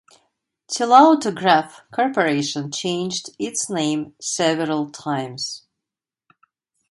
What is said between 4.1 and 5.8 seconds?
several times.